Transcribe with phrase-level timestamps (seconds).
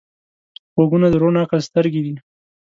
[0.75, 2.13] غوږونه د روڼ عقل سترګې دي